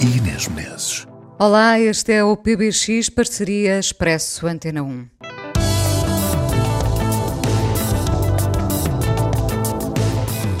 [0.00, 1.06] e Inês Menezes.
[1.38, 5.06] Olá, este é o PBX Parceria Expresso Antena 1.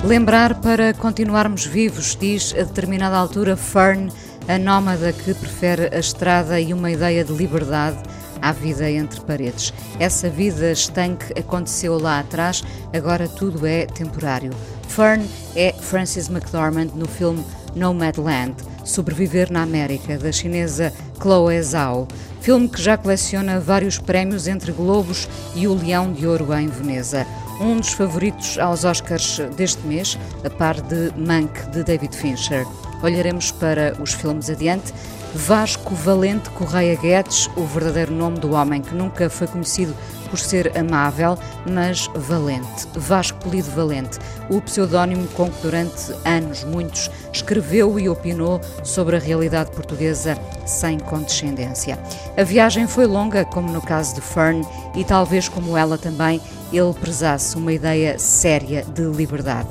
[0.04, 4.12] Lembrar para continuarmos vivos, diz a determinada altura Fern,
[4.46, 7.98] a nómada que prefere a estrada e uma ideia de liberdade
[8.42, 9.72] à vida entre paredes.
[9.98, 14.50] Essa vida estanque aconteceu lá atrás, agora tudo é temporário.
[14.88, 17.42] Fern é Frances McDormand no filme
[17.74, 22.06] Nomadland, Sobreviver na América, da chinesa Chloe Zhao,
[22.40, 27.26] filme que já coleciona vários prémios entre Globos e o Leão de Ouro em Veneza
[27.60, 32.66] um dos favoritos aos Oscars deste mês, a par de Mank, de David Fincher.
[33.02, 34.92] Olharemos para os filmes adiante.
[35.34, 39.92] Vasco Valente Correia Guedes, o verdadeiro nome do homem que nunca foi conhecido
[40.30, 41.36] por ser amável,
[41.68, 42.86] mas valente.
[42.94, 49.18] Vasco Polido Valente, o pseudónimo com que durante anos muitos escreveu e opinou sobre a
[49.18, 51.98] realidade portuguesa sem condescendência.
[52.36, 56.40] A viagem foi longa, como no caso de Fern, e talvez como ela também,
[56.76, 59.68] ele prezasse uma ideia séria de liberdade.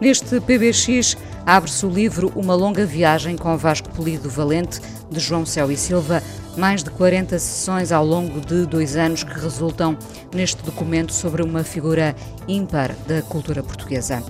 [0.00, 5.70] Neste PBX abre-se o livro Uma Longa Viagem com Vasco Polido Valente, de João Céu
[5.70, 6.22] e Silva,
[6.56, 9.96] mais de 40 sessões ao longo de dois anos que resultam
[10.34, 12.16] neste documento sobre uma figura
[12.48, 14.22] ímpar da cultura portuguesa.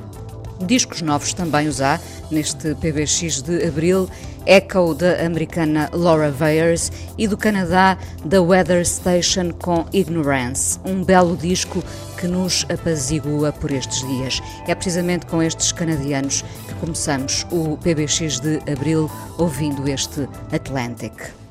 [0.64, 4.08] Discos novos também os há, neste PBX de abril,
[4.46, 11.36] Echo da americana Laura Veyers e do Canadá da Weather Station com Ignorance, um belo
[11.36, 11.82] disco
[12.18, 14.40] que nos apazigua por estes dias.
[14.66, 21.45] É precisamente com estes canadianos que começamos o PBX de abril ouvindo este Atlantic.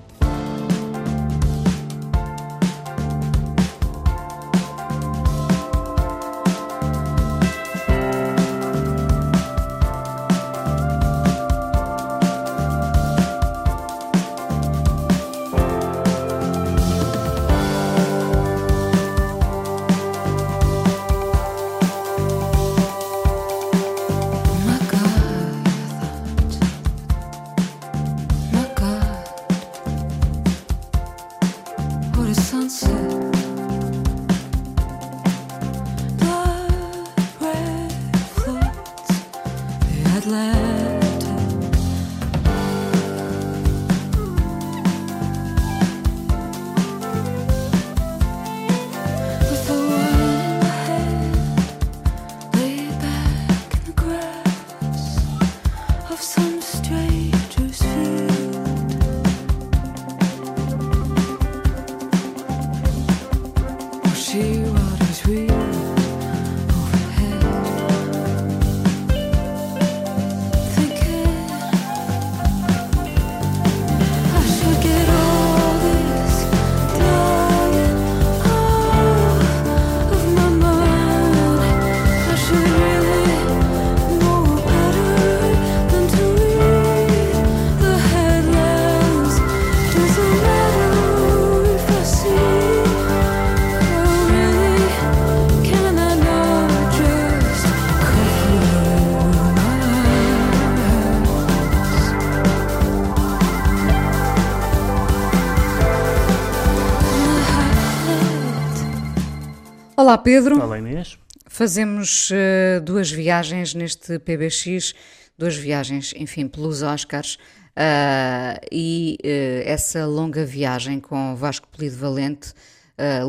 [110.05, 110.61] Olá Pedro.
[110.61, 111.17] Olá Inês.
[111.47, 114.93] Fazemos uh, duas viagens neste PBX,
[115.35, 117.39] duas viagens, enfim, pelos Oscars.
[117.75, 122.53] Uh, e uh, essa longa viagem com Vasco Polido Valente,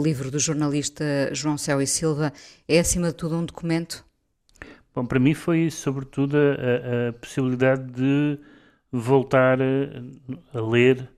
[0.03, 1.03] livro do jornalista
[1.33, 2.31] João Céu e Silva,
[2.69, 4.05] é acima de tudo um documento?
[4.95, 8.39] Bom, para mim foi sobretudo a, a possibilidade de
[8.93, 11.09] voltar a, a, ler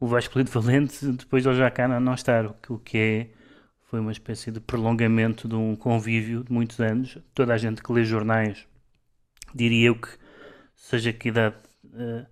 [0.00, 3.33] o Vasco Polido Valente depois de ele já cá não estar, o que é
[3.94, 7.16] foi uma espécie de prolongamento de um convívio de muitos anos.
[7.32, 8.66] Toda a gente que lê jornais,
[9.54, 10.08] diria eu que,
[10.74, 11.54] seja que idade,
[11.84, 12.26] uh,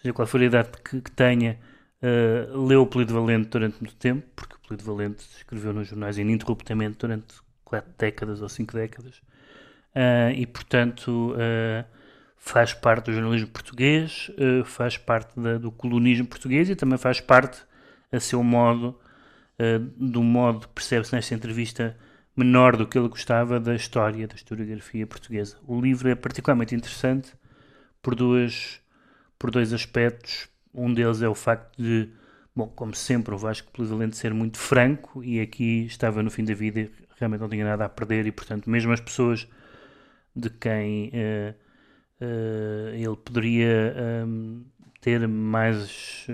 [0.00, 1.58] seja qual for a idade que, que tenha,
[2.00, 6.18] uh, leu o Polido Valente durante muito tempo, porque o Polido Valente escreveu nos jornais
[6.18, 7.34] ininterruptamente durante
[7.64, 9.16] quatro décadas ou cinco décadas.
[9.96, 11.34] Uh, e, portanto,
[12.36, 14.30] faz parte do jornalismo português,
[14.66, 17.60] faz parte da, do colonismo português e também faz parte,
[18.12, 18.96] a seu modo,
[19.58, 21.96] uh, do modo que percebe-se nesta entrevista,
[22.36, 25.56] menor do que ele gostava da história, da historiografia portuguesa.
[25.66, 27.32] O livro é particularmente interessante
[28.00, 28.80] por, duas,
[29.38, 30.48] por dois aspectos.
[30.72, 32.08] Um deles é o facto de,
[32.54, 36.54] bom, como sempre, o Vasco Polivalente ser muito franco e aqui estava no fim da
[36.54, 39.48] vida e realmente não tinha nada a perder e, portanto, mesmo as pessoas
[40.34, 41.54] de quem uh,
[42.24, 44.64] uh, ele poderia um,
[45.00, 46.26] ter mais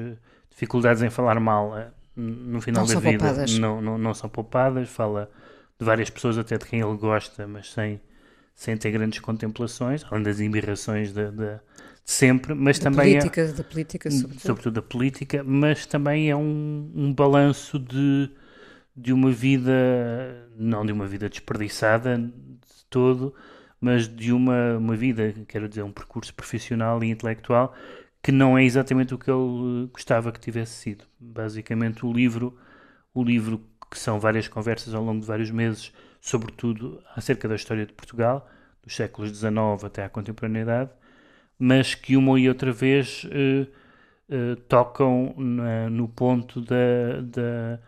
[0.51, 1.75] dificuldades em falar mal
[2.17, 3.59] no final não da vida, poupadas.
[3.59, 4.89] Não, não, não são poupadas.
[4.89, 5.31] Fala
[5.79, 8.01] de várias pessoas, até de quem ele gosta, mas sem,
[8.55, 11.61] sem ter grandes contemplações, além das embirrações de, de, de
[12.05, 14.41] sempre, mas da também política, é, da política, sobretudo.
[14.41, 18.31] sobretudo da política, mas também é um, um balanço de,
[18.97, 23.35] de uma vida, não de uma vida desperdiçada de todo,
[23.81, 27.75] mas de uma, uma vida, quero dizer, um percurso profissional e intelectual
[28.25, 31.05] que não é exatamente o que ele gostava que tivesse sido.
[31.21, 32.59] Basicamente, o livro,
[33.13, 33.61] o livro
[33.91, 35.93] que são várias conversas ao longo de vários meses,
[36.23, 38.49] sobretudo acerca da história de Portugal,
[38.83, 40.91] dos séculos XIX até à contemporaneidade,
[41.59, 43.69] mas que uma e outra vez uh,
[44.35, 47.79] uh, tocam na, no ponto da, da,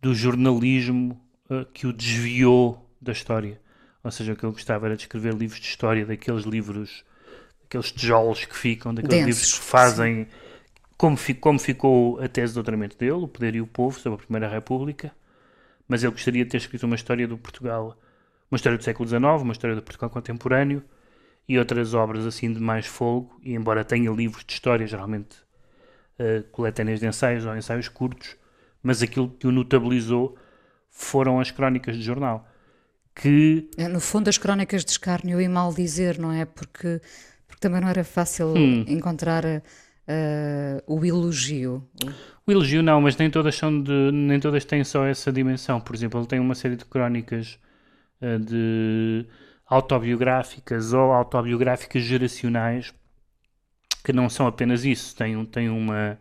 [0.00, 1.20] do jornalismo
[1.50, 3.60] uh, que o desviou da história.
[4.02, 7.04] Ou seja, o que ele gostava era de escrever livros de história, daqueles livros,
[7.64, 10.28] daqueles tijolos que ficam, daqueles Densos, livros que fazem,
[10.96, 14.22] como, como ficou a tese de doutoramento dele, O Poder e o Povo, sobre a
[14.22, 15.12] Primeira República,
[15.88, 17.96] mas ele gostaria de ter escrito uma história do Portugal,
[18.50, 20.82] uma história do século XIX, uma história do Portugal contemporâneo
[21.48, 25.36] e outras obras assim de mais folgo, e embora tenha livros de história, geralmente
[26.18, 28.36] uh, coletâneas de ensaios ou ensaios curtos,
[28.82, 30.36] mas aquilo que o notabilizou
[30.88, 32.48] foram as crónicas de jornal.
[33.14, 33.70] Que...
[33.76, 36.44] É, no fundo, as crónicas de escárnio e mal dizer, não é?
[36.44, 37.00] Porque
[37.64, 38.84] também não era fácil Hum.
[38.86, 41.82] encontrar uh, o elogio.
[42.46, 45.80] O elogio não, mas nem todas são de, nem todas têm só essa dimensão.
[45.80, 47.58] Por exemplo, ele tem uma série de crónicas
[48.20, 49.26] uh, de
[49.66, 52.92] autobiográficas ou autobiográficas geracionais
[54.04, 55.16] que não são apenas isso.
[55.16, 56.18] Tem, um, tem uma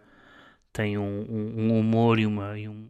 [0.72, 2.88] tem um, um humor e uma, e um,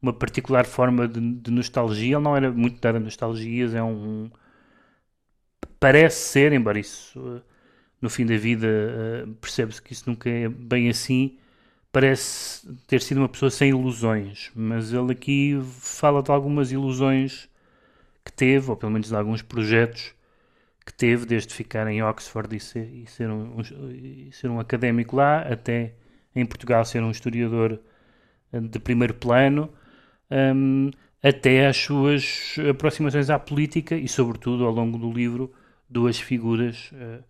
[0.00, 2.16] uma particular forma de, de, nostalgia.
[2.16, 4.30] Ele não era muito dado a nostalgias, é um.
[5.80, 7.42] Parece ser, embora isso uh,
[8.02, 11.38] no fim da vida uh, percebe-se que isso nunca é bem assim,
[11.92, 17.48] parece ter sido uma pessoa sem ilusões, mas ele aqui fala de algumas ilusões
[18.24, 20.14] que teve, ou pelo menos de alguns projetos
[20.84, 24.58] que teve, desde ficar em Oxford e ser, e ser, um, um, e ser um
[24.58, 25.94] académico lá, até
[26.34, 27.78] em Portugal ser um historiador
[28.52, 29.72] de primeiro plano,
[30.30, 30.90] um,
[31.22, 35.52] até às suas aproximações à política e, sobretudo, ao longo do livro,
[35.88, 37.22] duas figuras uh,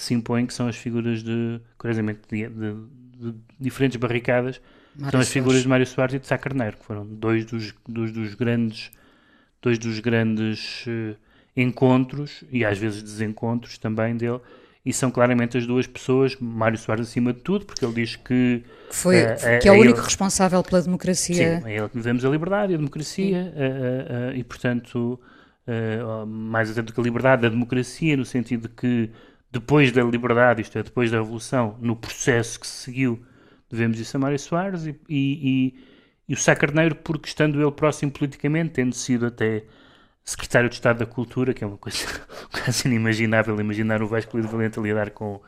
[0.00, 2.74] que se impõem, que são as figuras de, curiosamente, de, de,
[3.32, 4.60] de diferentes barricadas,
[4.96, 5.28] Mário são as Soares.
[5.28, 8.90] figuras de Mário Soares e de Sá Carneiro, que foram dois dos, dos, dos grandes,
[9.60, 11.14] dois dos grandes uh,
[11.54, 14.40] encontros e às vezes desencontros também dele,
[14.86, 18.62] e são claramente as duas pessoas, Mário Soares acima de tudo, porque ele diz que
[18.90, 21.60] Foi, eh, que é o eh, único ele- responsável pela democracia.
[21.60, 25.20] Sim, é ele que devemos a liberdade e a democracia, eh, e portanto,
[26.26, 29.10] mais até do que a liberdade, a democracia, no sentido de que
[29.52, 33.24] depois da liberdade, isto é, depois da Revolução, no processo que se seguiu,
[33.68, 35.74] devemos isso a Mário Soares e, e,
[36.28, 39.64] e, o Sá Carneiro, porque estando ele próximo politicamente, tendo sido até
[40.24, 41.98] secretário de Estado da Cultura, que é uma coisa
[42.52, 45.40] quase inimaginável, imaginar o Vasco Lido Valente a lidar com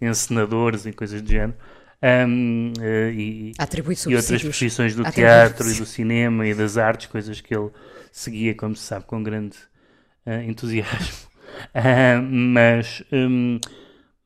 [0.00, 1.54] encenadores e coisas do género.
[2.00, 3.52] Um, eh, e,
[4.12, 7.70] e outras profissões do Atribui teatro e do cinema e das artes, coisas que ele
[8.12, 9.56] seguia, como se sabe, com grande
[10.24, 11.27] eh, entusiasmo.
[11.74, 13.58] Ah, mas hum,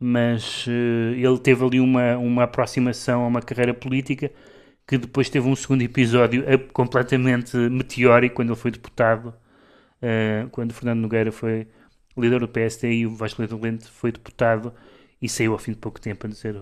[0.05, 4.33] mas eh, ele teve ali uma, uma aproximação a uma carreira política
[4.87, 9.33] que depois teve um segundo episódio completamente meteórico quando ele foi deputado,
[10.03, 11.69] eh, quando Fernando Nogueira foi
[12.17, 14.75] líder do PSD e o Vasco Valente foi deputado
[15.21, 16.61] e saiu ao fim de pouco tempo a dizer,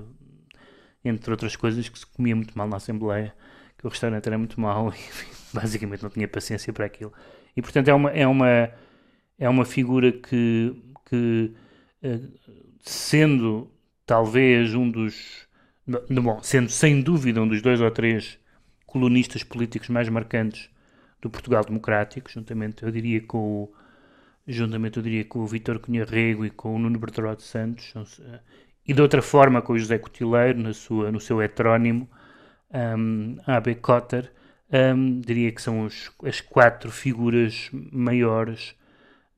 [1.05, 3.35] entre outras coisas, que se comia muito mal na Assembleia,
[3.79, 7.13] que o restaurante era muito mau e basicamente não tinha paciência para aquilo.
[7.57, 8.71] E portanto é uma, é uma,
[9.41, 10.75] é uma figura que,
[11.07, 11.53] que
[12.03, 12.21] eh,
[12.83, 13.71] sendo
[14.07, 15.49] talvez um dos.
[16.11, 18.39] Bom, sendo sem dúvida um dos dois ou três
[18.87, 20.71] colonistas políticos mais marcantes
[21.23, 23.75] do Portugal Democrático, juntamente, eu diria, com o,
[24.47, 27.93] juntamente, eu diria, com o Vítor Cunha Rego e com o Nuno Bertrand de Santos,
[28.21, 28.41] eh,
[28.87, 32.09] e de outra forma com o José Cotileiro, na sua, no seu heterónimo,
[32.73, 33.77] um, A.B.
[33.77, 34.33] Cotter,
[34.73, 38.75] um, diria que são os- as quatro figuras maiores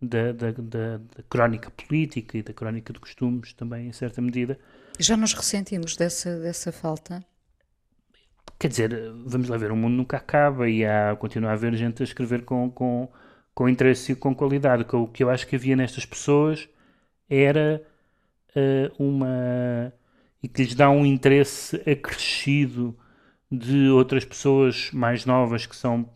[0.03, 4.59] da, da, da, da, crónica política e da crónica de costumes também, em certa medida.
[4.99, 7.25] Já nos ressentimos dessa, dessa falta?
[8.59, 12.03] Quer dizer, vamos lá ver, o mundo nunca acaba e há, continua a haver gente
[12.03, 13.09] a escrever com, com,
[13.55, 14.85] com interesse e com qualidade.
[14.93, 16.69] O que eu acho que havia nestas pessoas
[17.31, 17.83] era
[18.57, 19.93] uh, uma.
[20.43, 22.97] e que lhes dá um interesse acrescido
[23.51, 26.09] de outras pessoas mais novas que são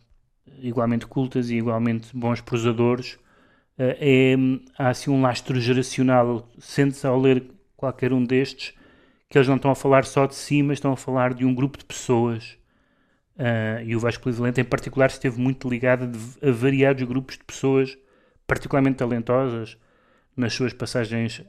[0.58, 3.18] igualmente cultas e igualmente bons prosadores.
[3.78, 4.34] Uh, é,
[4.78, 6.48] há assim um lastro geracional.
[6.58, 7.44] Sente-se ao ler
[7.76, 8.74] qualquer um destes
[9.28, 11.54] que eles não estão a falar só de si, mas estão a falar de um
[11.54, 12.56] grupo de pessoas.
[13.36, 16.10] Uh, e o Vasco Polivalente, em particular, esteve muito ligado
[16.42, 17.98] a, variados grupos de pessoas
[18.46, 19.76] particularmente talentosas
[20.36, 21.42] nas suas passagens,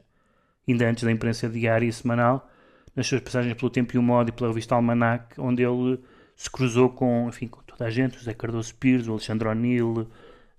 [0.68, 2.50] ainda antes da imprensa diária e semanal,
[2.94, 6.00] nas suas passagens pelo Tempo e o Modo e pela revista Almanac, onde ele
[6.34, 10.08] se cruzou com, enfim, com toda a gente, o José Cardoso Pires, o Alexandre O'Neill,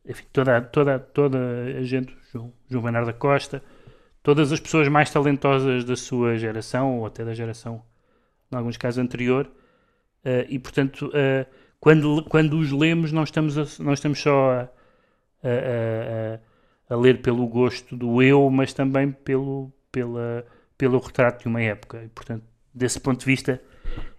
[0.09, 1.37] enfim, toda, toda, toda
[1.77, 3.63] a gente, João, João Bernardo da Costa,
[4.23, 7.83] todas as pessoas mais talentosas da sua geração, ou até da geração,
[8.51, 9.45] em alguns casos, anterior,
[10.25, 11.45] uh, e portanto, uh,
[11.79, 14.69] quando, quando os lemos, não estamos, a, não estamos só a,
[15.43, 16.39] a,
[16.93, 20.43] a, ler pelo gosto do eu, mas também pelo, pela,
[20.75, 23.61] pelo retrato de uma época, e portanto, desse ponto de vista,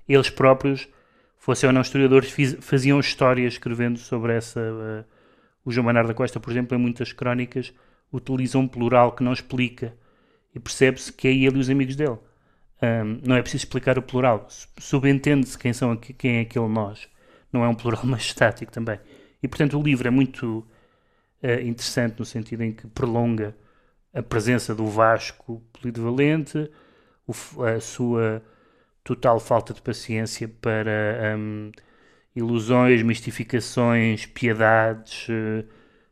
[0.09, 0.88] eles próprios,
[1.37, 4.61] fossem ou não historiadores, fiz, faziam histórias escrevendo sobre essa.
[4.61, 5.20] Uh,
[5.64, 7.73] o João Manar da Costa, por exemplo, em muitas crónicas,
[8.12, 9.95] utiliza um plural que não explica
[10.55, 12.19] e percebe-se que é ele e os amigos dele.
[12.83, 14.47] Um, não é preciso explicar o plural.
[14.79, 17.09] Subentende-se quem, são, quem é aquele nós.
[17.52, 18.99] Não é um plural estático também.
[19.43, 20.67] E, portanto, o livro é muito
[21.43, 23.55] uh, interessante no sentido em que prolonga
[24.12, 26.71] a presença do Vasco polivalente,
[27.76, 28.43] a sua
[29.05, 31.71] total falta de paciência para um,
[32.35, 35.29] ilusões, mistificações, piedades.
[35.29, 35.67] Uh,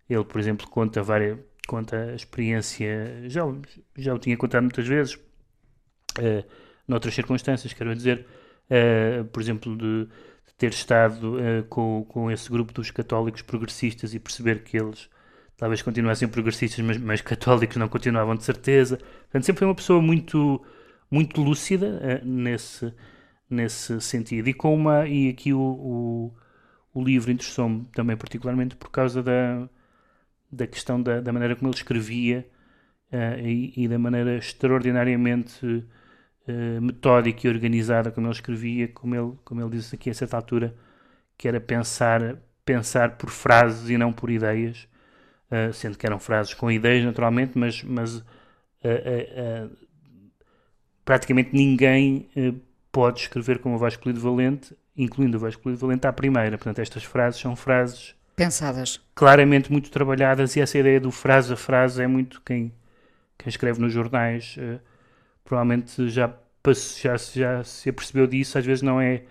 [0.08, 3.42] ele, por exemplo, conta várias, conta a experiência, já,
[3.96, 6.44] já o tinha contado muitas vezes, uh,
[6.88, 8.26] noutras circunstâncias, quero dizer,
[8.70, 14.14] uh, por exemplo, de, de ter estado uh, com, com esse grupo dos católicos progressistas
[14.14, 15.10] e perceber que eles
[15.58, 18.96] talvez continuassem progressistas, mas, mas católicos não continuavam de certeza.
[18.96, 20.64] Portanto, sempre foi uma pessoa muito,
[21.10, 22.86] muito lúcida uh, nesse,
[23.50, 24.48] nesse sentido.
[24.48, 26.34] E, com uma, e aqui o, o,
[26.94, 29.68] o livro interessou-me também particularmente por causa da
[30.50, 32.46] da questão da, da maneira como ele escrevia
[33.12, 39.32] uh, e, e, da maneira extraordinariamente uh, metódica e organizada como ele escrevia, como ele,
[39.44, 40.74] como ele disse aqui a certa altura,
[41.36, 44.88] que era pensar, pensar por frases e não por ideias,
[45.50, 48.24] uh, sendo que eram frases com ideias naturalmente, mas, mas
[51.04, 52.28] praticamente ninguém
[52.98, 56.58] pode escrever como o Vasco Polido Valente, incluindo o Vasco Polido Valente à primeira.
[56.58, 59.00] Portanto, estas frases são frases pensadas.
[59.14, 62.72] Claramente muito trabalhadas e essa ideia do frase a frase é muito quem,
[63.38, 64.80] quem escreve nos jornais uh,
[65.44, 66.34] provavelmente já,
[67.00, 69.22] já, já se apercebeu disso, às vezes não é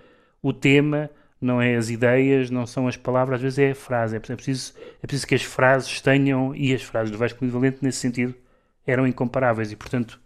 [0.41, 1.09] o tema,
[1.41, 4.15] não é as ideias, não são as palavras, às vezes é a frase.
[4.15, 7.97] É preciso, é preciso que as frases tenham, e as frases do Vasco Valente nesse
[7.97, 8.33] sentido
[8.85, 10.21] eram incomparáveis e portanto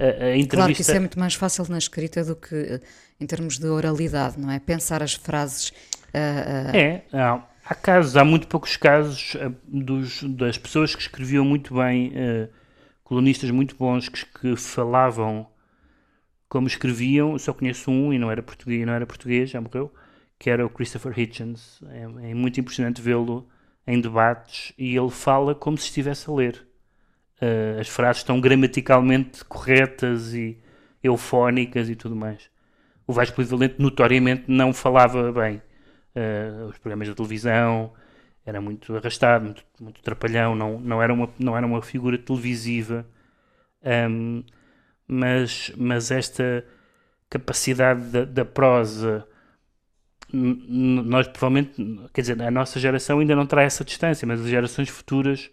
[0.00, 0.56] a, a entrevista...
[0.56, 2.80] Claro que isso é muito mais fácil na escrita do que eh,
[3.20, 4.58] em termos de oralidade, não é?
[4.58, 5.68] Pensar as frases...
[5.68, 6.76] Uh, uh...
[6.76, 12.08] É, não Há casos, há muito poucos casos dos, das pessoas que escreviam muito bem,
[12.08, 12.48] uh,
[13.04, 15.46] colunistas muito bons que, que, falavam
[16.48, 17.38] como escreviam.
[17.38, 19.94] Só conheço um e não era português, não era português, já morreu,
[20.36, 21.80] que era o Christopher Hitchens.
[21.90, 23.48] É, é muito impressionante vê-lo
[23.86, 26.66] em debates e ele fala como se estivesse a ler.
[27.40, 30.58] Uh, as frases estão gramaticalmente corretas e
[31.02, 32.50] eufónicas e tudo mais.
[33.06, 35.62] O Vasco Polivalente notoriamente não falava bem
[36.14, 37.92] uh, os programas de televisão,
[38.44, 43.06] era muito arrastado, muito, muito trapalhão, não, não, era uma, não era uma figura televisiva,
[44.10, 44.42] um,
[45.06, 46.64] mas, mas esta
[47.28, 49.26] capacidade da, da prosa,
[50.32, 51.74] nós provavelmente,
[52.12, 55.50] quer dizer, a nossa geração ainda não terá essa distância, mas as gerações futuras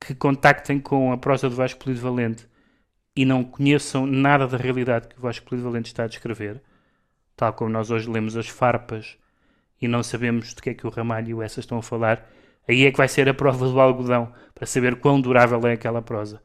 [0.00, 2.46] que contactem com a prosa do Vasco Polido Valente
[3.16, 6.62] e não conheçam nada da realidade que o Vasco Polido Valente está a descrever,
[7.36, 9.16] tal como nós hoje lemos as farpas
[9.80, 12.26] e não sabemos de que é que o Ramalho e o Essa estão a falar,
[12.68, 16.00] aí é que vai ser a prova do algodão, para saber quão durável é aquela
[16.00, 16.42] prosa.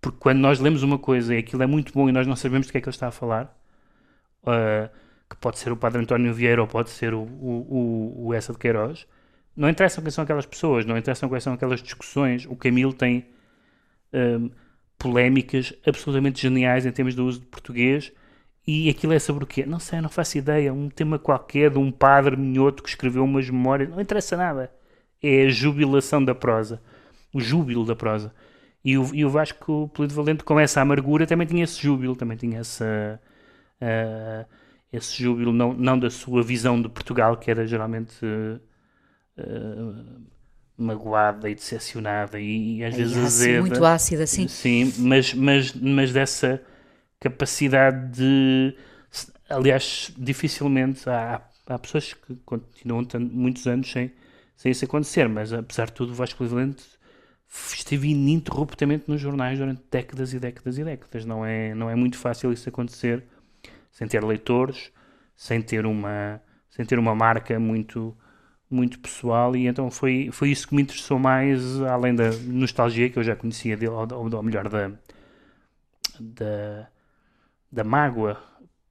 [0.00, 2.66] Porque quando nós lemos uma coisa e aquilo é muito bom e nós não sabemos
[2.66, 3.54] de que é que ele está a falar,
[4.44, 4.88] uh,
[5.28, 8.52] que pode ser o Padre António Vieira ou pode ser o, o, o, o Essa
[8.52, 9.06] de Queiroz,
[9.56, 12.46] não interessam quem são aquelas pessoas, não interessam quais são aquelas discussões.
[12.46, 13.26] O Camilo tem
[14.12, 14.50] uh,
[14.98, 18.12] polémicas absolutamente geniais em termos do uso de português
[18.66, 19.64] e aquilo é sobre o quê?
[19.66, 20.72] Não sei, não faço ideia.
[20.72, 23.88] Um tema qualquer de um padre minhoto que escreveu umas memórias.
[23.88, 24.70] Não interessa nada.
[25.22, 26.80] É a jubilação da prosa.
[27.34, 28.32] o júbilo da prosa.
[28.84, 32.60] E o, e o Vasco Polivalente, com essa amargura, também tinha esse júbilo, também tinha
[32.60, 33.20] essa,
[33.82, 34.46] uh,
[34.92, 38.60] esse júbilo, não, não da sua visão de Portugal, que era geralmente uh,
[40.80, 43.60] magoada e decepcionada e, e às vezes ácida, azeda.
[43.60, 44.48] Muito ácida, sim.
[44.48, 46.62] Sim, mas, mas, mas dessa
[47.20, 48.74] capacidade de.
[49.48, 54.12] Aliás, dificilmente há, há pessoas que continuam muitos anos sem,
[54.56, 56.76] sem isso acontecer, mas apesar de tudo, o Vasco Cleveland
[57.74, 61.24] esteve ininterruptamente nos jornais durante décadas e décadas e décadas.
[61.24, 63.24] Não é, não é muito fácil isso acontecer
[63.90, 64.92] sem ter leitores,
[65.36, 68.16] sem ter uma, sem ter uma marca muito
[68.70, 73.18] muito pessoal e então foi, foi isso que me interessou mais, além da nostalgia que
[73.18, 74.92] eu já conhecia dele, ou, ou melhor, da,
[76.20, 76.88] da,
[77.70, 78.40] da mágoa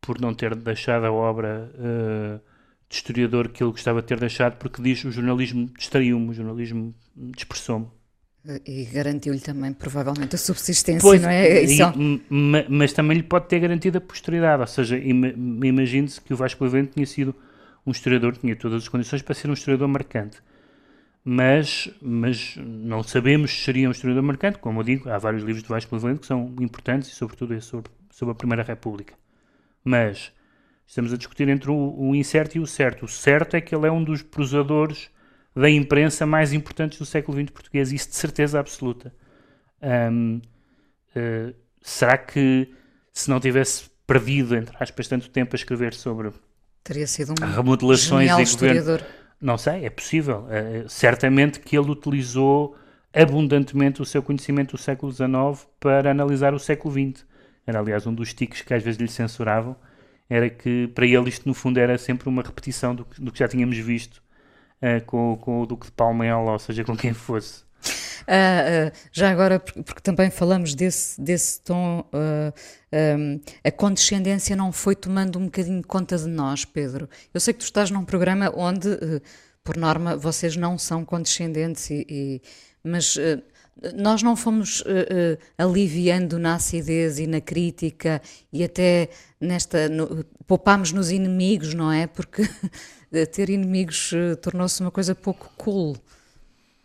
[0.02, 2.42] por não ter deixado a obra uh,
[2.90, 6.94] de historiador que ele gostava de ter deixado, porque diz o jornalismo distraiu-me, o jornalismo
[7.16, 7.88] dispersou-me.
[8.66, 11.66] E garantiu-lhe também, provavelmente, a subsistência, pois, não é?
[11.66, 11.78] E,
[12.70, 16.94] mas também lhe pode ter garantido a posteridade, ou seja, imagine-se que o Vasco Levente
[16.94, 17.36] tinha sido
[17.86, 20.42] um historiador tinha todas as condições para ser um historiador marcante.
[21.24, 25.62] Mas, mas não sabemos se seria um historiador marcante, como eu digo, há vários livros
[25.62, 29.14] de Vasco Valente que são importantes, e sobretudo esse sobre, sobre a Primeira República.
[29.84, 30.32] Mas
[30.88, 33.06] estamos a discutir entre o, o incerto e o certo.
[33.06, 35.10] O certo é que ele é um dos prosadores
[35.56, 39.14] da imprensa mais importantes do século XX português, isso de certeza absoluta.
[39.82, 40.42] Uh,
[41.82, 42.74] será que
[43.12, 46.32] se não tivesse perdido, entre aspas, tanto tempo a escrever sobre
[46.84, 49.04] Teria sido um remodelações em historiador.
[49.42, 50.46] Não sei, é possível.
[50.46, 52.76] Uh, certamente que ele utilizou
[53.14, 57.26] abundantemente o seu conhecimento do século XIX para analisar o século XX.
[57.66, 59.76] Era, aliás, um dos tiques que às vezes lhe censuravam,
[60.30, 63.40] era que para ele isto, no fundo, era sempre uma repetição do que, do que
[63.40, 64.22] já tínhamos visto
[64.82, 67.64] uh, com, com o Duque de Palmela, ou seja, com quem fosse.
[68.30, 74.72] Uh, uh, já agora, porque, também falamos desse, desse tom, uh, um, a condescendência não
[74.72, 77.10] foi tomando um bocadinho conta de nós, Pedro.
[77.34, 78.88] Eu sei que tu estás num programa onde,
[79.64, 82.42] por norma, vocês não são condescendentes, e, e
[82.84, 83.18] mas
[83.96, 84.84] nós não fomos
[85.58, 88.22] aliviando na acidez e na crítica
[88.54, 89.10] e até
[89.42, 89.90] nesta.
[89.90, 92.06] No, poupámos nos inimigos, não é?
[92.06, 92.44] Porque
[93.34, 95.98] ter inimigos tornou-se uma coisa pouco cool.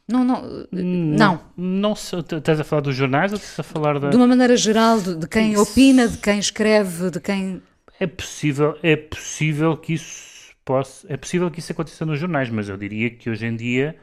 [0.06, 1.40] Não, não, não.
[1.56, 4.10] Não, estás a falar dos jornais ou estás a falar da...
[4.10, 5.62] De uma maneira geral, de, de quem isso.
[5.62, 7.62] opina, de quem escreve, de quem...
[7.98, 12.68] É possível, é possível que isso possa, é possível que isso aconteça nos jornais, mas
[12.68, 13.96] eu diria que hoje em dia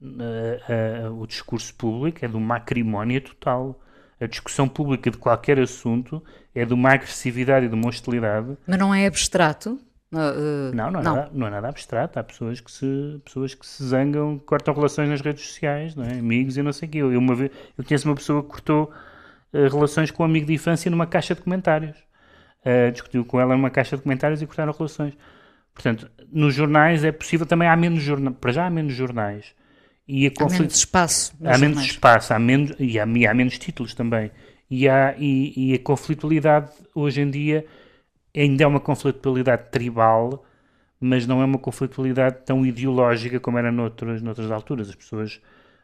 [0.00, 3.80] uh, uh, o discurso público é de uma acrimónia total.
[4.18, 6.22] A discussão pública de qualquer assunto
[6.54, 8.56] é de uma agressividade e de uma hostilidade.
[8.66, 9.78] Mas não é abstrato?
[10.16, 11.16] Uh, não, não é, não.
[11.16, 12.18] Nada, não é nada abstrato.
[12.18, 16.18] Há pessoas que se, pessoas que se zangam, cortam relações nas redes sociais, não é?
[16.18, 16.98] amigos e não sei o quê.
[16.98, 18.92] Eu, uma vez, eu conheço uma pessoa que cortou
[19.52, 21.96] uh, relações com um amigo de infância numa caixa de comentários.
[22.92, 25.14] Discutiu com ela numa caixa de comentários e cortaram relações.
[25.72, 29.54] Portanto, nos jornais é possível, também há menos jornais, para já há menos jornais.
[30.08, 31.32] E há menos espaço.
[31.34, 31.60] Há jornais.
[31.60, 34.32] menos espaço, há menos, e, há, e há menos títulos também.
[34.68, 37.64] E, há, e, e a conflitualidade hoje em dia
[38.40, 40.44] ainda é uma conflitualidade tribal,
[41.00, 44.88] mas não é uma conflitualidade tão ideológica como era noutras, noutras alturas.
[44.88, 45.40] As pessoas,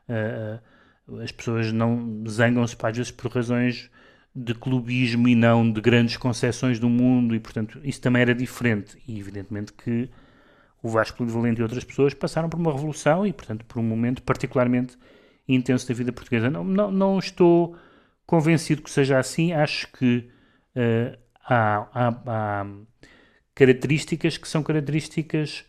[0.08, 3.90] uh, as pessoas não zangam-se às vezes por razões
[4.34, 8.96] de clubismo e não de grandes concepções do mundo, e portanto isso também era diferente.
[9.06, 10.08] E evidentemente que
[10.82, 13.82] o Vasco de Valente e outras pessoas passaram por uma revolução e, portanto, por um
[13.82, 14.98] momento particularmente
[15.46, 16.50] intenso da vida portuguesa.
[16.50, 17.76] Não, não, não estou
[18.26, 19.52] convencido que seja assim.
[19.52, 20.28] Acho que
[20.74, 22.66] uh, há, há, há
[23.54, 25.64] características que são características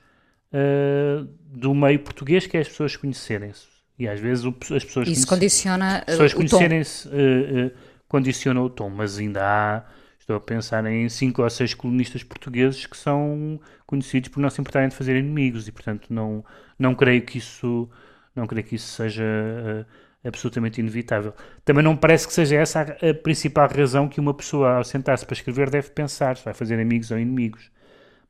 [0.53, 3.67] uh, do meio português que é as pessoas conhecerem-se.
[3.97, 7.71] E às vezes o, as pessoas Isso condiciona as pessoas conhecerem-se uh, uh,
[8.07, 9.83] condiciona o tom, mas ainda há
[10.19, 14.62] estou a pensar em cinco ou seis colunistas portugueses que são conhecidos por não se
[14.62, 16.43] importarem de fazer inimigos e portanto não
[16.79, 17.89] não creio que isso
[18.33, 19.86] não creio que isso seja
[20.23, 21.33] absolutamente inevitável.
[21.65, 25.33] Também não parece que seja essa a, principal razão que uma pessoa, ao sentar-se para
[25.33, 27.71] escrever, deve pensar se vai fazer amigos ou inimigos.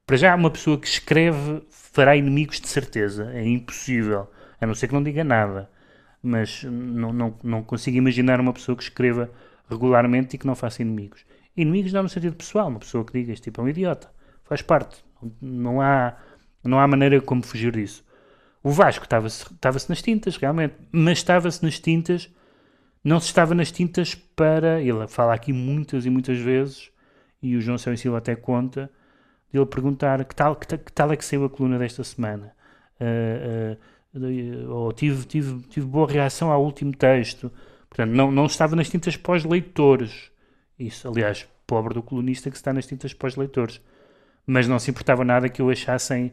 [0.06, 3.32] Para já, uma pessoa que escreve fará inimigos de certeza.
[3.34, 4.30] É impossível.
[4.60, 5.70] A não ser que não diga nada.
[6.22, 9.30] Mas não, não, não consigo imaginar uma pessoa que escreva
[9.70, 11.26] regularmente e que não faça inimigos.
[11.56, 12.68] Inimigos não no sentido pessoal.
[12.68, 14.10] Uma pessoa que diga este tipo é um idiota.
[14.44, 15.04] Faz parte.
[15.42, 16.18] Não há,
[16.64, 18.04] não há maneira como fugir disso.
[18.64, 22.30] O Vasco estava-se estava nas tintas, realmente, mas estava-se nas tintas,
[23.04, 24.82] não se estava nas tintas para.
[24.82, 26.90] Ele fala aqui muitas e muitas vezes,
[27.42, 28.90] e o João Céu Silva até conta,
[29.52, 32.56] de ele perguntar que tal, que, que, tal é que saiu a coluna desta semana.
[33.02, 33.78] Uh,
[34.18, 37.52] uh, ou tive, tive, tive boa reação ao último texto.
[37.90, 40.32] Portanto, não, não estava nas tintas pós-leitores.
[40.80, 43.82] Isso, aliás, pobre do colunista que está nas tintas pós-leitores.
[44.48, 46.32] Mas não se importava nada que eu achassem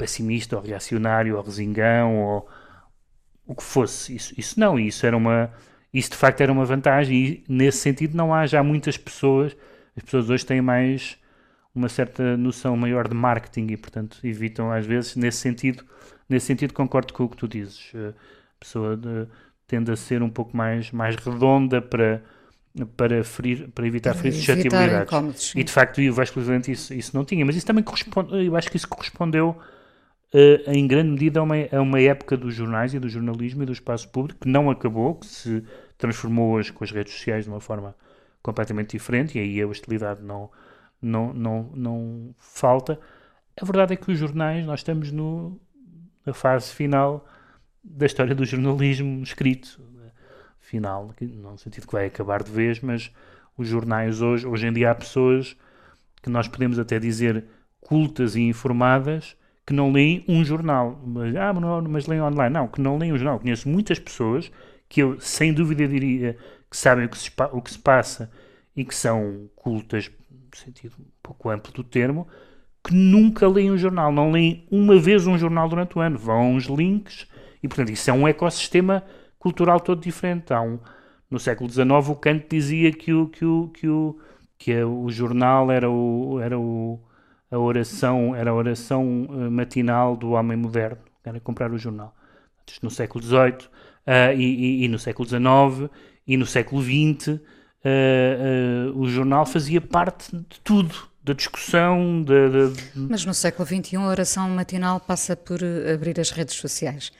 [0.00, 2.48] pessimista, ou reacionário, ou resingão, ou
[3.46, 4.14] o que fosse.
[4.16, 5.50] Isso, isso não, isso era uma.
[5.92, 9.56] Isso de facto era uma vantagem, e nesse sentido não há já muitas pessoas.
[9.96, 11.18] As pessoas hoje têm mais
[11.74, 15.84] uma certa noção maior de marketing e, portanto, evitam às vezes, nesse sentido,
[16.28, 17.92] nesse sentido concordo com o que tu dizes.
[17.94, 18.14] A
[18.58, 19.26] pessoa de,
[19.66, 22.22] tende a ser um pouco mais, mais redonda para,
[22.96, 25.52] para, ferir, para evitar ferir suscetibilidades.
[25.56, 28.70] E de facto o Vasco isso, isso não tinha, mas isso também corresponde, eu acho
[28.70, 29.56] que isso correspondeu
[30.34, 33.66] uh, em grande medida a uma, a uma época dos jornais e do jornalismo e
[33.66, 35.64] do espaço público que não acabou, que se
[35.98, 37.94] transformou hoje com as redes sociais de uma forma
[38.42, 40.50] completamente diferente e aí a hostilidade não,
[41.00, 42.98] não, não, não falta.
[43.60, 45.60] A verdade é que os jornais, nós estamos no,
[46.24, 47.26] na fase final
[47.82, 49.80] da história do jornalismo escrito.
[50.60, 53.12] Final, não no sentido que vai acabar de vez, mas
[53.58, 55.56] os jornais hoje, hoje em dia há pessoas
[56.22, 57.44] que nós podemos até dizer
[57.80, 59.36] cultas e informadas
[59.70, 61.00] que não leem um jornal.
[61.06, 61.52] Mas, ah,
[61.88, 62.52] mas, leem online.
[62.52, 63.38] Não, que não leem um jornal.
[63.38, 64.50] Conheço muitas pessoas
[64.88, 66.36] que eu, sem dúvida, diria
[66.68, 68.28] que sabem o que se, o que se passa
[68.74, 72.26] e que são cultas, no sentido um pouco amplo do termo,
[72.82, 74.10] que nunca leem um jornal.
[74.10, 76.18] Não leem uma vez um jornal durante o ano.
[76.18, 77.28] Vão uns links
[77.62, 79.04] e, portanto, isso é um ecossistema
[79.38, 80.52] cultural todo diferente.
[80.52, 80.80] Há um,
[81.30, 84.18] no século XIX, o Kant dizia que o, que o, que o,
[84.58, 86.98] que o jornal era, o, era o,
[87.50, 92.14] a oração, era a oração eh, matinal do homem moderno, era comprar o jornal.
[92.80, 93.70] No século XVIII uh,
[94.06, 95.90] eh, e, e, e, no século XIX
[96.24, 97.38] e no século XX, uh,
[98.94, 102.22] uh, o jornal fazia parte de tudo da discussão.
[102.22, 102.72] De...
[102.94, 105.58] Mas no século XXI a oração matinal passa por
[105.92, 107.12] abrir as redes sociais.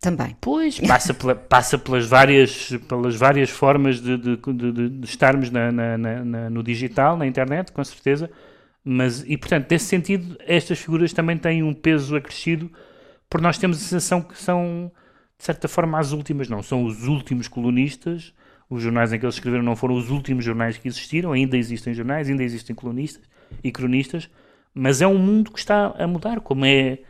[0.00, 0.36] Também.
[0.40, 5.72] Pois, passa, pela, passa pelas, várias, pelas várias formas de, de, de, de estarmos na,
[5.72, 8.30] na, na, no digital, na internet, com certeza.
[8.84, 12.70] Mas, e portanto, nesse sentido, estas figuras também têm um peso acrescido,
[13.30, 14.90] porque nós temos a sensação que são,
[15.38, 18.34] de certa forma, as últimas, não são os últimos colunistas.
[18.68, 21.92] Os jornais em que eles escreveram não foram os últimos jornais que existiram, ainda existem
[21.92, 23.22] jornais, ainda existem colunistas
[23.62, 24.30] e cronistas,
[24.74, 27.00] mas é um mundo que está a mudar, como é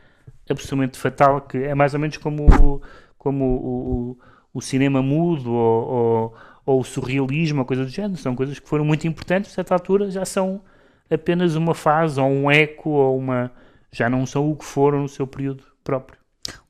[0.51, 2.83] absolutamente fatal, que é mais ou menos como,
[3.17, 4.19] como o, o,
[4.55, 6.35] o cinema mudo ou, ou,
[6.67, 8.17] ou, o surrealismo, ou coisa do género.
[8.17, 10.61] São coisas que foram muito importantes, a certa altura já são
[11.11, 13.53] apenas uma fase, ou um eco, ou uma.
[13.91, 16.23] já não são o que foram no seu período próprio.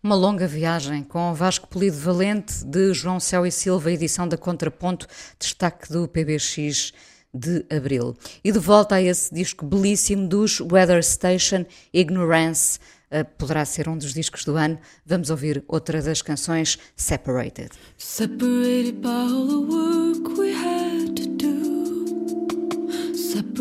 [0.03, 5.07] Uma longa viagem com Vasco Polido Valente, de João Céu e Silva, edição da Contraponto,
[5.38, 6.92] destaque do PBX
[7.33, 8.16] de abril.
[8.45, 12.79] E de volta a esse disco belíssimo dos Weather Station, Ignorance,
[13.11, 14.79] uh, poderá ser um dos discos do ano.
[15.07, 17.71] Vamos ouvir outra das canções, Separated.
[17.97, 20.72] Separated by all the work we do.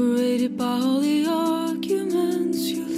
[0.02, 2.91] Separated by all the arguments you